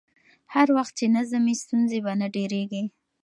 [0.53, 2.83] هر وخت چې نظم وي، ستونزې به نه ډېرېږي.